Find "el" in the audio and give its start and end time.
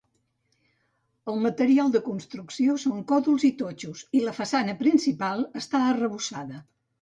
1.33-1.35